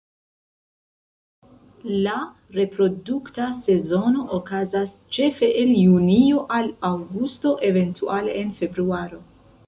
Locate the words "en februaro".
8.45-9.21